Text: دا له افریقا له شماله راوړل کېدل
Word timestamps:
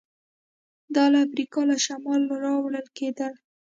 دا 0.95 1.05
له 1.13 1.19
افریقا 1.25 1.61
له 1.69 1.77
شماله 1.85 2.33
راوړل 2.43 2.87
کېدل 2.97 3.33